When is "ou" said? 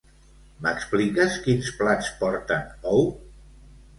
2.95-3.05